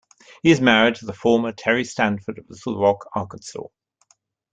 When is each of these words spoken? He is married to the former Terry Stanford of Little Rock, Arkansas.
He 0.41 0.49
is 0.49 0.59
married 0.59 0.95
to 0.95 1.05
the 1.05 1.13
former 1.13 1.51
Terry 1.51 1.83
Stanford 1.83 2.39
of 2.39 2.49
Little 2.49 2.81
Rock, 2.81 3.07
Arkansas. 3.13 3.67